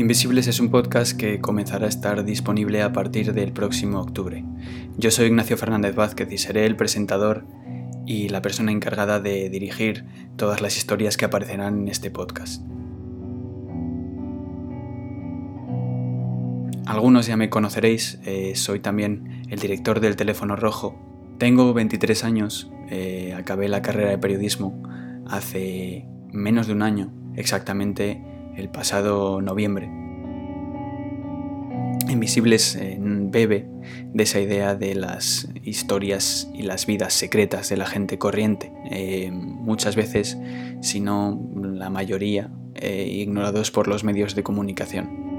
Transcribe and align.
Invisibles 0.00 0.46
es 0.46 0.60
un 0.60 0.70
podcast 0.70 1.14
que 1.14 1.42
comenzará 1.42 1.84
a 1.84 1.88
estar 1.90 2.24
disponible 2.24 2.80
a 2.80 2.90
partir 2.90 3.34
del 3.34 3.52
próximo 3.52 4.00
octubre. 4.00 4.42
Yo 4.96 5.10
soy 5.10 5.26
Ignacio 5.26 5.58
Fernández 5.58 5.94
Vázquez 5.94 6.32
y 6.32 6.38
seré 6.38 6.64
el 6.64 6.74
presentador 6.74 7.44
y 8.06 8.30
la 8.30 8.40
persona 8.40 8.72
encargada 8.72 9.20
de 9.20 9.50
dirigir 9.50 10.06
todas 10.36 10.62
las 10.62 10.78
historias 10.78 11.18
que 11.18 11.26
aparecerán 11.26 11.82
en 11.82 11.88
este 11.88 12.10
podcast. 12.10 12.62
Algunos 16.86 17.26
ya 17.26 17.36
me 17.36 17.50
conoceréis, 17.50 18.20
eh, 18.24 18.52
soy 18.54 18.80
también 18.80 19.42
el 19.50 19.58
director 19.58 20.00
del 20.00 20.16
teléfono 20.16 20.56
rojo. 20.56 20.98
Tengo 21.36 21.74
23 21.74 22.24
años, 22.24 22.72
eh, 22.88 23.34
acabé 23.36 23.68
la 23.68 23.82
carrera 23.82 24.08
de 24.08 24.16
periodismo 24.16 24.82
hace 25.26 26.06
menos 26.32 26.68
de 26.68 26.72
un 26.72 26.80
año, 26.80 27.12
exactamente 27.36 28.30
el 28.56 28.68
pasado 28.68 29.40
noviembre. 29.40 29.90
Invisibles 32.08 32.76
bebe 33.30 33.68
de 34.12 34.22
esa 34.22 34.40
idea 34.40 34.74
de 34.74 34.94
las 34.94 35.48
historias 35.62 36.50
y 36.52 36.62
las 36.62 36.86
vidas 36.86 37.14
secretas 37.14 37.68
de 37.68 37.76
la 37.76 37.86
gente 37.86 38.18
corriente, 38.18 38.72
eh, 38.90 39.30
muchas 39.32 39.96
veces, 39.96 40.36
si 40.80 41.00
no 41.00 41.40
la 41.54 41.90
mayoría, 41.90 42.50
eh, 42.74 43.06
ignorados 43.08 43.70
por 43.70 43.88
los 43.88 44.04
medios 44.04 44.34
de 44.34 44.42
comunicación. 44.42 45.30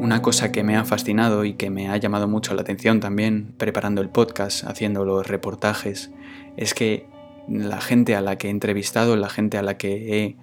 Una 0.00 0.20
cosa 0.20 0.50
que 0.50 0.64
me 0.64 0.76
ha 0.76 0.84
fascinado 0.84 1.44
y 1.44 1.54
que 1.54 1.70
me 1.70 1.88
ha 1.88 1.96
llamado 1.96 2.26
mucho 2.26 2.54
la 2.54 2.62
atención 2.62 2.98
también 2.98 3.54
preparando 3.56 4.00
el 4.00 4.08
podcast, 4.08 4.64
haciendo 4.64 5.04
los 5.04 5.28
reportajes, 5.28 6.10
es 6.56 6.74
que 6.74 7.06
la 7.48 7.80
gente 7.80 8.14
a 8.14 8.20
la 8.20 8.36
que 8.36 8.48
he 8.48 8.50
entrevistado, 8.50 9.16
la 9.16 9.28
gente 9.28 9.58
a 9.58 9.62
la 9.62 9.76
que 9.76 10.24
he, 10.24 10.36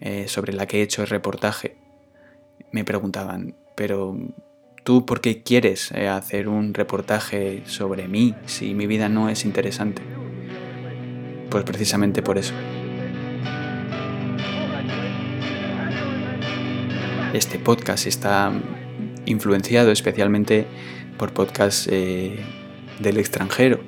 eh, 0.00 0.28
sobre 0.28 0.52
la 0.52 0.66
que 0.66 0.78
he 0.78 0.82
hecho 0.82 1.02
el 1.02 1.08
reportaje, 1.08 1.76
me 2.72 2.84
preguntaban, 2.84 3.54
pero 3.76 4.16
¿tú 4.84 5.06
por 5.06 5.20
qué 5.20 5.42
quieres 5.42 5.92
eh, 5.92 6.08
hacer 6.08 6.48
un 6.48 6.74
reportaje 6.74 7.62
sobre 7.66 8.08
mí 8.08 8.34
si 8.46 8.74
mi 8.74 8.86
vida 8.86 9.08
no 9.08 9.28
es 9.28 9.44
interesante? 9.44 10.02
Pues 11.50 11.64
precisamente 11.64 12.22
por 12.22 12.38
eso. 12.38 12.54
Este 17.34 17.58
podcast 17.58 18.06
está 18.06 18.52
influenciado 19.24 19.90
especialmente 19.90 20.66
por 21.16 21.32
podcasts 21.32 21.88
eh, 21.90 22.38
del 22.98 23.18
extranjero, 23.18 23.80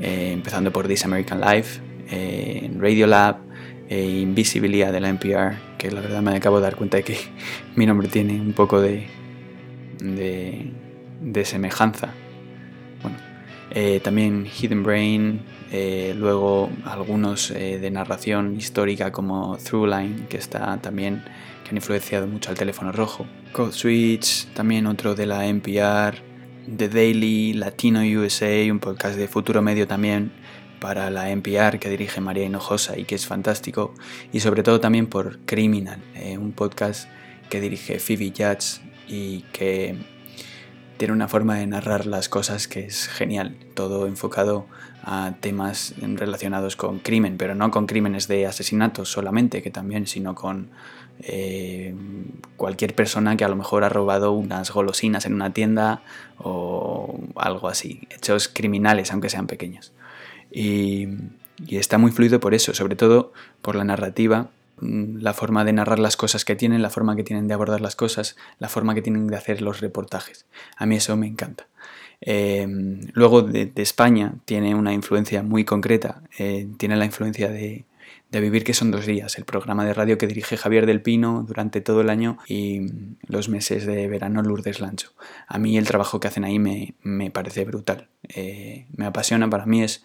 empezando 0.00 0.72
por 0.72 0.86
This 0.86 1.04
American 1.04 1.40
Life, 1.40 1.80
en 2.10 2.80
Radiolab 2.80 3.36
e 3.88 4.20
Invisibilia 4.20 4.90
de 4.92 5.00
la 5.00 5.08
NPR, 5.08 5.56
que 5.78 5.90
la 5.90 6.00
verdad 6.00 6.22
me 6.22 6.34
acabo 6.36 6.56
de 6.56 6.62
dar 6.62 6.76
cuenta 6.76 6.96
de 6.96 7.04
que 7.04 7.18
mi 7.76 7.86
nombre 7.86 8.08
tiene 8.08 8.40
un 8.40 8.52
poco 8.52 8.80
de, 8.80 9.06
de, 10.00 11.44
semejanza. 11.44 12.12
Bueno, 13.02 13.16
eh, 13.70 14.00
también 14.02 14.46
Hidden 14.46 14.82
Brain, 14.82 15.40
eh, 15.70 16.14
luego 16.16 16.70
algunos 16.84 17.50
eh, 17.50 17.78
de 17.78 17.90
narración 17.90 18.56
histórica 18.56 19.12
como 19.12 19.58
Throughline, 19.58 20.26
que 20.28 20.36
está 20.36 20.78
también 20.78 21.22
que 21.64 21.70
han 21.70 21.76
influenciado 21.76 22.26
mucho 22.26 22.50
al 22.50 22.56
teléfono 22.56 22.92
rojo. 22.92 23.26
Code 23.52 23.72
Switch, 23.72 24.46
también 24.54 24.86
otro 24.86 25.14
de 25.14 25.26
la 25.26 25.46
NPR, 25.46 26.16
The 26.76 26.88
Daily, 26.88 27.54
Latino 27.54 28.00
USA, 28.00 28.70
un 28.70 28.78
podcast 28.78 29.16
de 29.16 29.28
futuro 29.28 29.62
medio 29.62 29.86
también, 29.86 30.32
para 30.84 31.08
la 31.08 31.30
NPR 31.30 31.78
que 31.78 31.88
dirige 31.88 32.20
María 32.20 32.44
Hinojosa 32.44 32.98
y 32.98 33.04
que 33.06 33.14
es 33.14 33.26
fantástico, 33.26 33.94
y 34.34 34.40
sobre 34.40 34.62
todo 34.62 34.80
también 34.80 35.06
por 35.06 35.38
Criminal, 35.46 35.98
eh, 36.14 36.36
un 36.36 36.52
podcast 36.52 37.08
que 37.48 37.62
dirige 37.62 37.98
Phoebe 37.98 38.34
Judge 38.36 38.82
y 39.08 39.46
que 39.50 39.96
tiene 40.98 41.14
una 41.14 41.26
forma 41.26 41.54
de 41.54 41.66
narrar 41.66 42.04
las 42.04 42.28
cosas 42.28 42.68
que 42.68 42.80
es 42.80 43.08
genial, 43.08 43.56
todo 43.72 44.06
enfocado 44.06 44.66
a 45.02 45.32
temas 45.40 45.94
relacionados 46.02 46.76
con 46.76 46.98
crimen, 46.98 47.38
pero 47.38 47.54
no 47.54 47.70
con 47.70 47.86
crímenes 47.86 48.28
de 48.28 48.46
asesinatos 48.46 49.10
solamente, 49.10 49.62
que 49.62 49.70
también, 49.70 50.06
sino 50.06 50.34
con 50.34 50.68
eh, 51.20 51.94
cualquier 52.58 52.94
persona 52.94 53.38
que 53.38 53.44
a 53.46 53.48
lo 53.48 53.56
mejor 53.56 53.84
ha 53.84 53.88
robado 53.88 54.32
unas 54.32 54.70
golosinas 54.70 55.24
en 55.24 55.32
una 55.32 55.54
tienda 55.54 56.02
o 56.36 57.18
algo 57.36 57.68
así, 57.68 58.06
hechos 58.10 58.48
criminales, 58.48 59.12
aunque 59.12 59.30
sean 59.30 59.46
pequeños. 59.46 59.94
Y, 60.54 61.08
está 61.68 61.98
muy 61.98 62.12
fluido 62.12 62.40
por 62.40 62.54
eso, 62.54 62.74
sobre 62.74 62.94
todo 62.94 63.32
por 63.60 63.74
la 63.74 63.84
narrativa, 63.84 64.50
mm, 64.80 65.18
la 65.18 65.34
forma 65.34 65.64
de 65.64 65.72
narrar 65.72 65.98
las 65.98 66.16
cosas 66.16 66.44
que 66.44 66.56
tienen, 66.56 66.82
la 66.82 66.90
forma 66.90 67.16
que 67.16 67.24
tienen 67.24 67.48
de 67.48 67.54
abordar 67.54 67.80
las 67.80 67.96
cosas, 67.96 68.36
la 68.58 68.68
forma 68.68 68.94
que 68.94 69.02
tienen 69.02 69.26
de 69.26 69.36
hacer 69.36 69.62
los 69.62 69.80
reportajes. 69.80 70.46
A 70.76 70.86
mí 70.86 70.96
eso 70.96 71.16
me 71.16 71.26
encanta. 71.26 71.66
Em, 72.20 73.00
luego 73.12 73.42
de, 73.42 73.70
España 73.76 74.34
tiene 74.44 74.74
una 74.74 74.92
influencia 74.94 75.42
muy 75.42 75.64
concreta, 75.64 76.22
eh, 76.38 76.68
tiene 76.78 76.96
la 76.96 77.04
influencia 77.04 77.50
de, 77.50 77.84
Vivir 78.40 78.64
que 78.64 78.74
son 78.74 78.90
dos 78.90 79.06
días, 79.06 79.38
el 79.38 79.44
programa 79.44 79.84
de 79.84 79.94
radio 79.94 80.18
que 80.18 80.26
dirige 80.26 80.56
Javier 80.56 80.86
del 80.86 81.00
Pino 81.00 81.44
durante 81.46 81.80
todo 81.80 82.00
el 82.00 82.10
año 82.10 82.38
y 82.48 82.80
los 83.28 83.48
meses 83.48 83.86
de 83.86 84.08
verano 84.08 84.42
Lourdes 84.42 84.80
Lancho. 84.80 85.12
A 85.46 85.58
mí 85.58 85.78
el 85.78 85.86
trabajo 85.86 86.18
que 86.18 86.26
hacen 86.26 86.42
ahí 86.42 86.58
me, 86.58 87.30
parece 87.30 87.64
brutal, 87.64 88.08
eh, 88.28 88.86
me 88.96 89.06
apasiona, 89.06 89.48
para 89.48 89.66
mí 89.66 89.84
es 89.84 90.04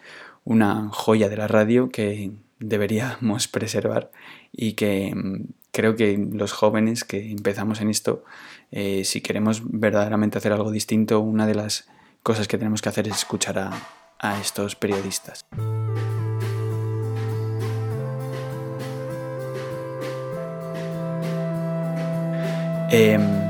una 0.49 0.89
joya 0.91 1.29
de 1.29 1.37
la 1.37 1.47
radio 1.47 1.89
que 1.89 2.31
deberíamos 2.57 3.47
preservar 3.47 4.09
y 4.51 4.73
que 4.73 5.13
mm, 5.15 5.43
creo 5.71 5.95
que 5.95 6.17
los 6.17 6.53
jóvenes 6.53 7.03
que 7.03 7.31
empezamos 7.31 7.81
en 7.81 7.89
esto, 7.91 8.23
eh, 8.71 9.03
si 9.05 9.21
queremos 9.21 9.61
verdaderamente 9.63 10.39
hacer 10.39 10.51
algo 10.51 10.71
distinto, 10.71 11.19
una 11.19 11.45
de 11.45 11.53
las 11.53 11.88
cosas 12.23 12.47
que 12.47 12.57
tenemos 12.57 12.81
que 12.81 12.89
hacer 12.89 13.07
es 13.07 13.17
escuchar 13.17 13.59
a, 13.59 14.41
estos 14.41 14.75
periodistas. 14.75 15.45
Em, 22.91 23.48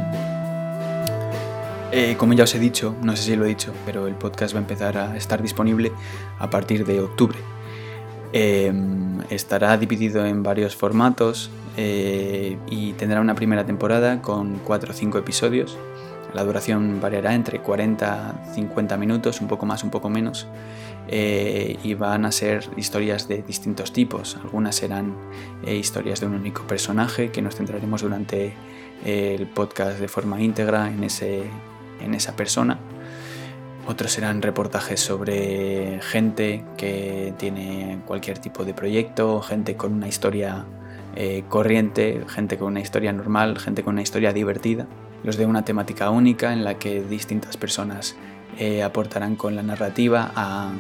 eh, 1.91 2.16
como 2.17 2.33
ya 2.33 2.44
os 2.44 2.53
he 2.53 2.59
dicho, 2.59 2.95
no 3.01 3.16
sé 3.16 3.23
si 3.23 3.35
lo 3.35 3.45
he 3.45 3.47
dicho, 3.47 3.73
pero 3.85 4.07
el 4.07 4.13
podcast 4.13 4.53
va 4.53 4.59
a 4.59 4.61
empezar 4.61 4.97
a 4.97 5.17
estar 5.17 5.41
disponible 5.41 5.91
a 6.38 6.50
partir 6.50 6.85
de 6.85 7.00
octubre. 7.00 7.39
Em, 8.31 9.19
estará 9.31 9.75
dividido 9.75 10.23
en 10.25 10.44
varios 10.44 10.75
formatos 10.75 11.50
eh, 11.77 12.57
y 12.69 12.94
tendrá 12.94 13.22
una 13.22 13.33
primera 13.33 13.66
temporada 13.66 14.22
con 14.22 14.59
4 14.59 14.91
o 14.91 14.94
5 14.94 15.17
episodios. 15.17 15.77
La 16.35 16.44
duración 16.44 17.01
variará 17.01 17.33
entre 17.33 17.59
40 17.59 18.44
y 18.51 18.53
50 18.53 18.95
minutos, 18.97 19.41
un 19.41 19.47
poco 19.47 19.66
más, 19.66 19.83
un 19.83 19.89
poco 19.89 20.09
menos. 20.09 20.45
Eh, 21.07 21.79
y 21.83 21.95
van 21.95 22.23
a 22.25 22.31
ser 22.31 22.69
historias 22.77 23.27
de 23.27 23.41
distintos 23.41 23.91
tipos. 23.94 24.38
Algunas 24.44 24.75
serán 24.75 25.16
historias 25.66 26.19
de 26.19 26.27
un 26.27 26.35
único 26.35 26.67
personaje 26.67 27.31
que 27.31 27.41
nos 27.41 27.56
centraremos 27.56 28.03
durante 28.03 28.53
el 29.03 29.47
podcast 29.47 30.00
de 30.00 30.07
forma 30.07 30.39
íntegra 30.39 30.88
en 30.88 31.03
ese, 31.03 31.50
en 32.01 32.13
esa 32.13 32.35
persona. 32.35 32.79
Otros 33.87 34.11
serán 34.11 34.41
reportajes 34.41 34.99
sobre 34.99 35.99
gente 36.01 36.63
que 36.77 37.33
tiene 37.37 38.01
cualquier 38.05 38.37
tipo 38.37 38.63
de 38.63 38.73
proyecto, 38.73 39.41
gente 39.41 39.75
con 39.75 39.93
una 39.93 40.07
historia 40.07 40.65
eh, 41.15 41.43
corriente, 41.49 42.23
gente 42.27 42.57
con 42.57 42.67
una 42.67 42.81
historia 42.81 43.11
normal, 43.11 43.57
gente 43.57 43.83
con 43.83 43.95
una 43.95 44.03
historia 44.03 44.31
divertida. 44.31 44.85
Los 45.23 45.38
de 45.38 45.45
una 45.45 45.65
temática 45.65 46.11
única 46.11 46.53
en 46.53 46.63
la 46.63 46.75
que 46.75 47.01
distintas 47.01 47.57
personas 47.57 48.15
eh, 48.57 48.83
aportarán 48.83 49.35
con 49.35 49.55
la 49.55 49.63
narrativa 49.63 50.31
a, 50.35 50.71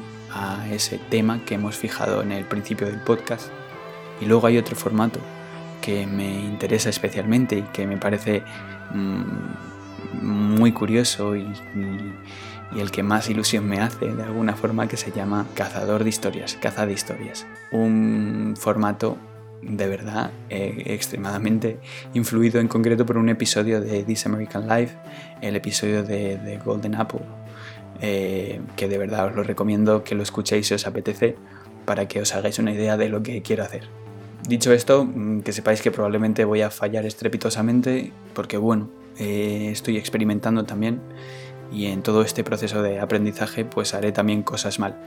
ese 0.71 0.99
tema 1.09 1.43
que 1.43 1.55
hemos 1.55 1.75
fijado 1.75 2.21
en 2.21 2.31
el 2.31 2.45
principio 2.45 2.85
del 2.85 3.01
podcast. 3.01 3.47
Y 4.21 4.25
luego 4.25 4.45
hay 4.45 4.59
otro 4.59 4.75
formato 4.75 5.19
que 5.81 6.05
me 6.05 6.45
interesa 6.45 6.89
especialmente 6.89 7.57
y 7.57 7.61
que 7.63 7.87
me 7.87 7.97
parece 7.97 8.43
mm, 8.93 9.23
muy 10.21 10.71
curioso 10.71 11.35
y, 11.35 11.47
el 12.77 12.91
que 12.91 13.01
más 13.01 13.27
ilusión 13.29 13.67
me 13.67 13.79
hace 13.79 14.13
de 14.13 14.21
alguna 14.21 14.55
forma 14.55 14.87
que 14.87 14.95
se 14.95 15.11
llama 15.11 15.47
Cazador 15.55 16.03
de 16.03 16.09
Historias, 16.09 16.55
Caza 16.61 16.85
de 16.85 16.93
Historias. 16.93 17.47
Un 17.71 18.53
formato 18.55 19.17
de 19.63 19.87
verdad 19.87 20.31
eh, 20.49 20.83
extremadamente 20.85 21.79
influido 22.13 22.59
en 22.59 22.67
concreto 22.67 23.05
por 23.05 23.17
un 23.17 23.29
episodio 23.29 23.81
de 23.81 24.03
This 24.03 24.27
American 24.27 24.67
Life, 24.67 24.95
el 25.41 25.55
episodio 25.55 26.03
de, 26.03 26.59
Golden 26.63 26.95
Apple, 26.95 27.21
eh, 28.01 28.61
que 28.75 28.87
de 28.87 28.97
verdad 28.97 29.27
os 29.27 29.35
lo 29.35 29.43
recomiendo 29.43 30.03
que 30.03 30.13
lo 30.13 30.23
escuchéis 30.23 30.67
si 30.67 30.75
os 30.75 30.85
apetece 30.85 31.35
para 31.85 32.07
que 32.07 32.21
os 32.21 32.35
hagáis 32.35 32.59
una 32.59 32.71
idea 32.71 32.97
de 32.97 33.09
lo 33.09 33.23
que 33.23 33.41
quiero 33.41 33.63
hacer. 33.63 33.87
Dicho 34.47 34.71
esto, 34.71 35.05
mm, 35.05 35.41
que 35.41 35.51
sepáis 35.51 35.81
que 35.81 35.91
probablemente 35.91 36.45
voy 36.45 36.61
a 36.61 36.69
fallar 36.69 37.05
estrepitosamente 37.05 38.11
porque 38.33 38.57
bueno, 38.57 38.89
eh, 39.19 39.69
estoy 39.71 39.97
experimentando 39.97 40.63
también 40.63 41.01
y 41.71 41.87
en 41.87 42.01
todo 42.01 42.21
este 42.21 42.43
proceso 42.43 42.81
de 42.81 42.99
aprendizaje 42.99 43.65
pues 43.65 43.93
haré 43.93 44.11
también 44.11 44.43
cosas 44.43 44.79
mal. 44.79 44.97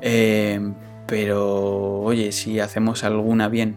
Eh, 0.00 0.60
pero 1.06 2.00
oye, 2.00 2.32
si 2.32 2.60
hacemos 2.60 3.04
alguna 3.04 3.48
bien 3.48 3.76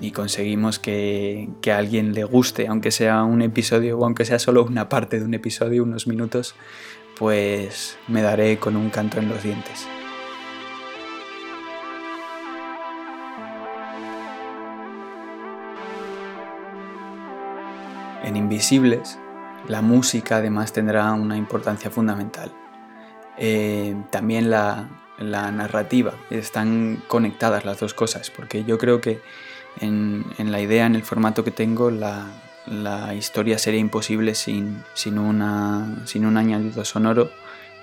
y 0.00 0.12
conseguimos 0.12 0.78
que, 0.78 1.48
que, 1.60 1.72
a 1.72 1.78
alguien 1.78 2.14
le 2.14 2.24
guste, 2.24 2.66
aunque 2.66 2.90
sea 2.90 3.22
un 3.24 3.42
episodio 3.42 3.98
o 3.98 4.04
aunque 4.04 4.24
sea 4.24 4.38
solo 4.38 4.64
una 4.64 4.88
parte 4.88 5.18
de 5.18 5.24
un 5.26 5.34
episodio, 5.34 5.82
unos 5.82 6.06
minutos, 6.06 6.54
pues 7.18 7.98
me 8.08 8.22
daré 8.22 8.58
con 8.58 8.76
un 8.76 8.88
canto 8.88 9.18
en 9.18 9.28
los 9.28 9.42
dientes. 9.42 9.86
Invisibles, 18.36 19.18
la 19.68 19.82
música 19.82 20.36
además 20.36 20.72
tendrá 20.72 21.12
una 21.12 21.36
importancia 21.36 21.90
fundamental. 21.90 22.52
Eh, 23.36 23.96
también 24.10 24.50
la, 24.50 24.88
narrativa, 25.18 26.14
están 26.30 27.02
conectadas 27.06 27.64
las 27.64 27.78
dos 27.78 27.94
cosas, 27.94 28.30
porque 28.30 28.64
yo 28.64 28.78
creo 28.78 29.00
que 29.00 29.20
en, 29.80 30.24
la 30.38 30.60
idea, 30.60 30.86
en 30.86 30.94
el 30.94 31.02
formato 31.02 31.44
que 31.44 31.50
tengo, 31.50 31.90
la, 31.90 32.26
historia 33.14 33.58
sería 33.58 33.80
imposible 33.80 34.34
sin, 34.34 34.82
sin, 34.94 35.18
una, 35.18 36.02
sin 36.04 36.24
un 36.24 36.36
añadido 36.36 36.84
sonoro 36.84 37.30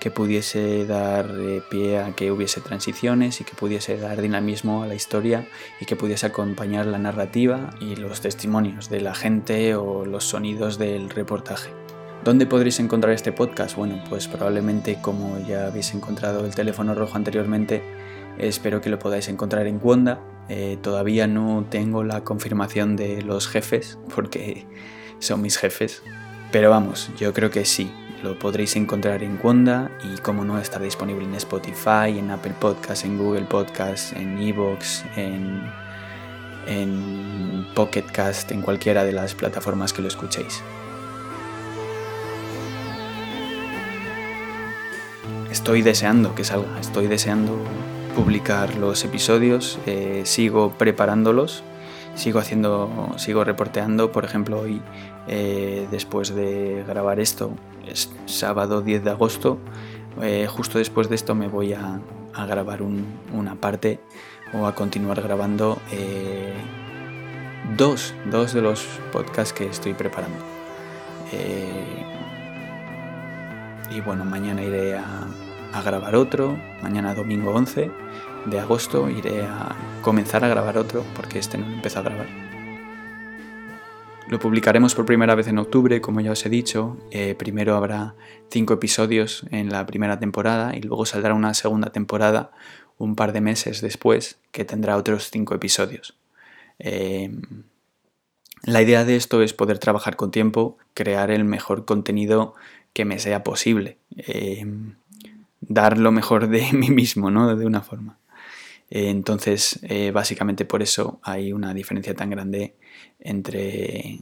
que 0.00 0.10
pudiese 0.10 0.86
dar 0.86 1.30
eh, 1.38 1.62
pie 1.68 1.98
a 1.98 2.12
que 2.14 2.30
hubiese 2.30 2.60
transiciones 2.60 3.40
y 3.40 3.44
que 3.44 3.54
pudiese 3.54 3.96
dar 3.98 4.20
dinamismo 4.20 4.82
a 4.82 4.86
la 4.86 4.94
historia 4.94 5.46
y 5.80 5.86
que 5.86 5.96
pudiese 5.96 6.26
acompañar 6.26 6.86
la 6.86 6.98
narrativa 6.98 7.70
y 7.80 7.96
los 7.96 8.20
testimonios 8.20 8.88
de 8.90 9.00
la 9.00 9.14
gente 9.14 9.74
o 9.74 10.04
los 10.04 10.24
sonidos 10.24 10.78
del 10.78 11.10
reportaje. 11.10 11.70
¿Dónde 12.24 12.46
podréis 12.46 12.80
encontrar 12.80 13.12
este 13.12 13.32
podcast? 13.32 13.76
Bueno, 13.76 14.02
pues 14.08 14.28
probablemente 14.28 14.98
como 15.00 15.38
ya 15.46 15.66
habéis 15.66 15.94
encontrado 15.94 16.44
el 16.44 16.54
teléfono 16.54 16.94
rojo 16.94 17.16
anteriormente, 17.16 17.82
espero 18.38 18.80
que 18.80 18.90
lo 18.90 18.98
podáis 18.98 19.28
encontrar 19.28 19.66
en 19.66 19.80
Wanda. 19.82 20.20
Eh, 20.48 20.78
todavía 20.80 21.26
no 21.26 21.66
tengo 21.70 22.04
la 22.04 22.24
confirmación 22.24 22.96
de 22.96 23.22
los 23.22 23.48
jefes 23.48 23.98
porque 24.14 24.66
son 25.18 25.42
mis 25.42 25.58
jefes, 25.58 26.02
pero 26.52 26.70
vamos, 26.70 27.10
yo 27.18 27.32
creo 27.32 27.50
que 27.50 27.64
sí, 27.64 27.90
lo 28.22 28.38
podréis 28.38 28.76
encontrar 28.76 29.22
en 29.22 29.38
Wanda 29.42 29.90
y 30.02 30.18
como 30.20 30.44
no 30.44 30.58
estar 30.58 30.82
disponible 30.82 31.24
en 31.24 31.34
Spotify, 31.34 32.18
en 32.18 32.30
Apple 32.30 32.54
Podcasts, 32.58 33.04
en 33.04 33.18
Google 33.18 33.44
Podcasts, 33.44 34.12
en 34.14 34.38
Evox, 34.38 35.04
en, 35.16 35.62
en 36.66 37.66
Pocket 37.74 38.04
Cast, 38.12 38.50
en 38.50 38.62
cualquiera 38.62 39.04
de 39.04 39.12
las 39.12 39.34
plataformas 39.34 39.92
que 39.92 40.02
lo 40.02 40.08
escuchéis. 40.08 40.62
Estoy 45.50 45.82
deseando 45.82 46.34
que 46.34 46.44
salga, 46.44 46.78
estoy 46.80 47.06
deseando 47.06 47.58
publicar 48.14 48.74
los 48.76 49.04
episodios, 49.04 49.78
eh, 49.86 50.22
sigo 50.24 50.72
preparándolos 50.76 51.62
sigo 52.18 52.40
haciendo, 52.40 53.14
sigo 53.16 53.44
reporteando, 53.44 54.12
por 54.12 54.24
ejemplo, 54.24 54.58
hoy 54.60 54.82
eh, 55.28 55.86
después 55.90 56.34
de 56.34 56.84
grabar 56.86 57.20
esto, 57.20 57.52
es 57.90 58.10
sábado 58.26 58.82
10 58.82 59.04
de 59.04 59.10
agosto, 59.10 59.58
eh, 60.22 60.46
justo 60.48 60.78
después 60.78 61.08
de 61.08 61.14
esto 61.14 61.34
me 61.34 61.48
voy 61.48 61.72
a, 61.72 62.00
grabar 62.46 62.82
una 62.82 63.56
parte 63.56 63.98
o 64.52 64.66
a 64.66 64.74
continuar 64.76 65.20
grabando 65.20 65.78
eh, 65.90 66.54
dos, 67.76 68.14
dos 68.30 68.52
de 68.52 68.62
los 68.62 68.86
podcasts 69.10 69.52
que 69.52 69.66
estoy 69.66 69.94
preparando. 69.94 70.38
y 73.90 74.00
bueno, 74.02 74.24
mañana 74.24 74.62
iré 74.62 74.96
a, 74.96 75.26
a 75.72 75.82
grabar 75.82 76.14
otro, 76.14 76.56
mañana 76.82 77.14
domingo 77.14 77.50
11 77.52 77.90
de 78.46 78.60
agosto 78.60 79.10
iré 79.10 79.42
a 79.42 79.74
comenzar 80.02 80.44
a 80.44 80.48
grabar 80.48 80.78
otro 80.78 81.04
porque 81.14 81.38
este 81.38 81.58
no 81.58 81.66
empezó 81.66 82.00
a 82.00 82.02
grabar. 82.02 82.47
Lo 84.28 84.38
publicaremos 84.38 84.94
por 84.94 85.06
primera 85.06 85.34
vez 85.34 85.48
en 85.48 85.56
octubre, 85.56 86.02
como 86.02 86.20
ya 86.20 86.32
os 86.32 86.44
he 86.44 86.50
dicho. 86.50 86.98
Eh, 87.10 87.34
primero 87.34 87.76
habrá 87.76 88.14
cinco 88.50 88.74
episodios 88.74 89.46
en 89.50 89.70
la 89.70 89.86
primera 89.86 90.18
temporada 90.20 90.76
y 90.76 90.82
luego 90.82 91.06
saldrá 91.06 91.32
una 91.32 91.54
segunda 91.54 91.90
temporada 91.92 92.50
un 92.98 93.16
par 93.16 93.32
de 93.32 93.40
meses 93.40 93.80
después 93.80 94.38
que 94.52 94.66
tendrá 94.66 94.98
otros 94.98 95.30
cinco 95.30 95.54
episodios. 95.54 96.14
Eh, 96.78 97.30
la 98.64 98.82
idea 98.82 99.06
de 99.06 99.16
esto 99.16 99.40
es 99.40 99.54
poder 99.54 99.78
trabajar 99.78 100.16
con 100.16 100.30
tiempo, 100.30 100.76
crear 100.92 101.30
el 101.30 101.44
mejor 101.44 101.86
contenido 101.86 102.54
que 102.92 103.06
me 103.06 103.18
sea 103.18 103.42
posible, 103.42 103.96
eh, 104.16 104.66
dar 105.60 105.96
lo 105.96 106.12
mejor 106.12 106.48
de 106.48 106.68
mí 106.74 106.90
mismo, 106.90 107.30
¿no? 107.30 107.56
De 107.56 107.64
una 107.64 107.80
forma. 107.80 108.18
Eh, 108.90 109.10
entonces, 109.10 109.80
eh, 109.82 110.10
básicamente 110.10 110.64
por 110.64 110.82
eso 110.82 111.20
hay 111.22 111.52
una 111.52 111.74
diferencia 111.74 112.14
tan 112.14 112.30
grande 112.30 112.76
entre, 113.20 114.20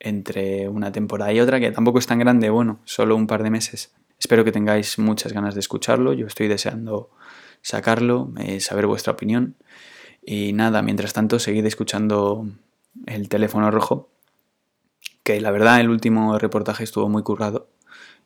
entre 0.00 0.68
una 0.68 0.92
temporada 0.92 1.32
y 1.32 1.40
otra, 1.40 1.60
que 1.60 1.70
tampoco 1.70 1.98
es 1.98 2.06
tan 2.06 2.18
grande, 2.18 2.50
bueno, 2.50 2.80
solo 2.84 3.16
un 3.16 3.26
par 3.26 3.42
de 3.42 3.50
meses. 3.50 3.94
Espero 4.18 4.44
que 4.44 4.52
tengáis 4.52 4.98
muchas 4.98 5.32
ganas 5.32 5.54
de 5.54 5.60
escucharlo, 5.60 6.12
yo 6.12 6.26
estoy 6.26 6.48
deseando 6.48 7.10
sacarlo, 7.62 8.32
eh, 8.38 8.60
saber 8.60 8.86
vuestra 8.86 9.12
opinión. 9.12 9.56
Y 10.24 10.52
nada, 10.52 10.82
mientras 10.82 11.12
tanto, 11.12 11.38
seguid 11.38 11.64
escuchando 11.66 12.46
el 13.06 13.28
teléfono 13.28 13.70
rojo, 13.70 14.10
que 15.22 15.40
la 15.40 15.50
verdad 15.50 15.80
el 15.80 15.90
último 15.90 16.38
reportaje 16.38 16.84
estuvo 16.84 17.08
muy 17.08 17.22
currado 17.22 17.68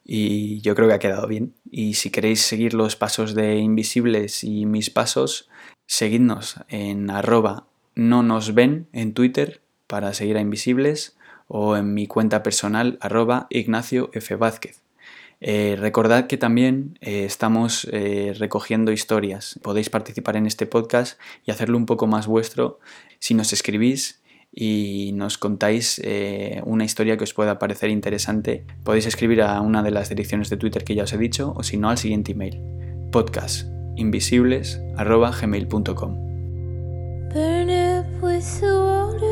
y 0.04 0.60
yo 0.60 0.74
creo 0.74 0.88
que 0.88 0.94
ha 0.94 0.98
quedado 0.98 1.26
bien. 1.26 1.54
Y 1.70 1.94
si 1.94 2.10
queréis 2.10 2.42
seguir 2.42 2.74
los 2.74 2.96
pasos 2.96 3.34
de 3.34 3.56
Invisibles 3.56 4.44
y 4.44 4.66
mis 4.66 4.90
pasos, 4.90 5.48
seguidnos 5.86 6.56
en 6.68 7.10
arroba 7.10 7.66
no 7.94 8.22
nos 8.22 8.54
ven 8.54 8.88
en 8.92 9.14
Twitter 9.14 9.60
para 9.86 10.14
seguir 10.14 10.36
a 10.36 10.40
Invisibles 10.40 11.16
o 11.48 11.76
en 11.76 11.92
mi 11.92 12.06
cuenta 12.06 12.42
personal 12.42 12.98
arroba 13.00 13.46
Ignacio 13.50 14.10
F. 14.14 14.36
Vázquez. 14.36 14.82
Eh, 15.44 15.76
recordad 15.76 16.28
que 16.28 16.38
también 16.38 16.98
eh, 17.00 17.24
estamos 17.24 17.88
eh, 17.92 18.32
recogiendo 18.38 18.92
historias. 18.92 19.58
Podéis 19.60 19.90
participar 19.90 20.36
en 20.36 20.46
este 20.46 20.66
podcast 20.66 21.20
y 21.44 21.50
hacerlo 21.50 21.76
un 21.76 21.86
poco 21.86 22.06
más 22.06 22.28
vuestro 22.28 22.78
si 23.18 23.34
nos 23.34 23.52
escribís 23.52 24.22
y 24.54 25.10
nos 25.14 25.38
contáis 25.38 26.00
una 26.64 26.84
historia 26.84 27.16
que 27.16 27.24
os 27.24 27.32
pueda 27.32 27.58
parecer 27.58 27.88
interesante. 27.88 28.66
Podéis 28.84 29.06
escribir 29.06 29.40
a 29.40 29.60
una 29.62 29.82
de 29.82 29.90
las 29.90 30.10
direcciones 30.10 30.50
de 30.50 30.58
Twitter 30.58 30.84
que 30.84 30.94
ya 30.94 31.04
os 31.04 31.12
he 31.12 31.18
dicho 31.18 31.54
o 31.56 31.62
si 31.62 31.78
no 31.78 31.88
al 31.88 31.96
siguiente 31.96 32.32
email 32.32 32.60
podcast 33.10 33.71
invisibles.gmail.com. 33.96 36.18
Burn 37.32 37.70
up 37.70 38.06
with 38.20 38.60
the 38.60 38.66
water, 38.66 39.24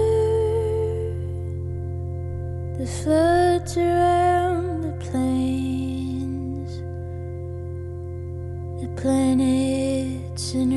the 2.79 2.87
floods 2.87 3.77
around 3.77 4.83
the 4.83 4.93
plains, 5.05 6.81
the 8.81 8.89
planets 9.01 10.55
in 10.55 10.73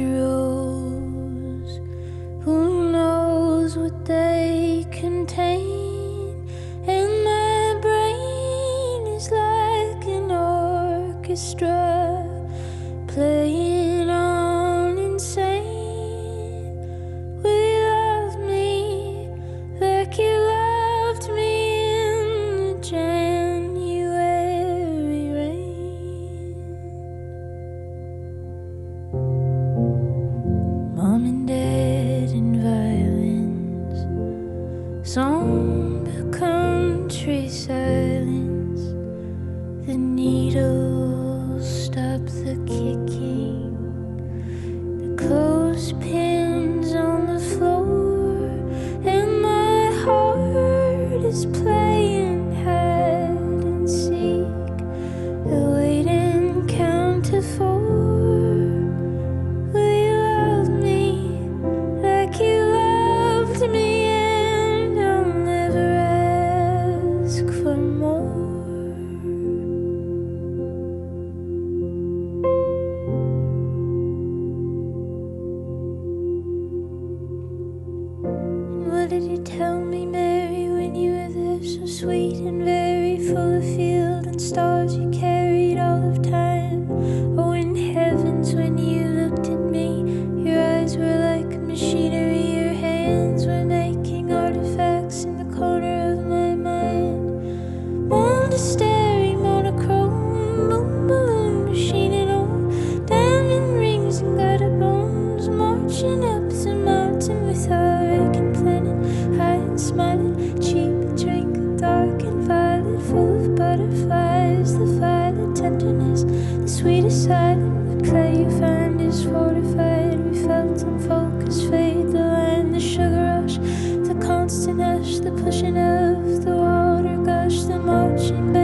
motion 125.53 125.77
of 125.77 126.43
the 126.45 126.55
water 126.55 127.15
gushed, 127.17 127.67
the 127.67 127.77
motion. 127.77 128.62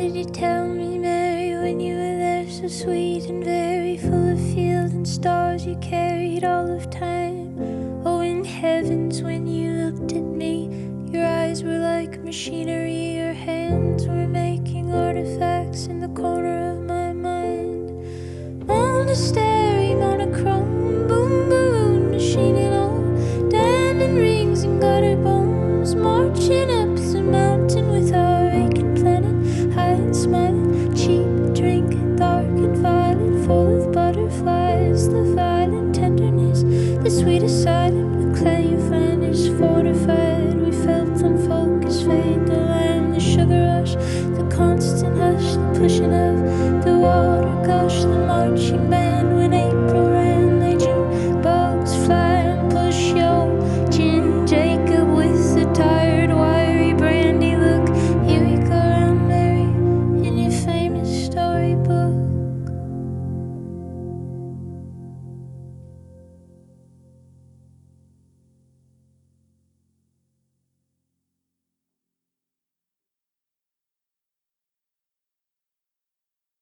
did 0.00 0.16
you 0.16 0.24
tell 0.24 0.66
me, 0.66 0.98
Mary, 0.98 1.54
when 1.62 1.78
you 1.78 1.94
were 1.94 2.16
there 2.16 2.48
so 2.48 2.68
sweet 2.68 3.26
and 3.26 3.44
very 3.44 3.98
full 3.98 4.32
of 4.32 4.40
field 4.54 4.92
and 4.92 5.06
stars 5.06 5.66
you 5.66 5.76
carried 5.76 6.42
all 6.42 6.70
of 6.74 6.88
time? 6.88 7.54
Oh, 8.06 8.20
in 8.20 8.42
heavens, 8.42 9.20
when 9.20 9.46
you 9.46 9.70
looked 9.72 10.12
at 10.12 10.22
me, 10.22 10.70
your 11.12 11.26
eyes 11.26 11.62
were 11.62 11.78
like 11.78 12.18
machinery, 12.24 13.16
your 13.16 13.34
hands 13.34 14.06
were 14.06 14.26
making 14.26 14.90
artifacts 14.90 15.84
in 15.84 16.00
the 16.00 16.08
corner 16.08 16.72
of 16.72 16.78
my 16.78 17.12
mind. 17.12 18.66
Monastery, 18.66 19.94
monochrome, 19.94 21.08
boom, 21.08 21.50
boom, 21.50 22.10
machine 22.10 22.56
and 22.56 22.74
all, 22.74 23.50
diamond 23.50 24.16
rings 24.16 24.62
and 24.62 24.80
glitter. 24.80 25.29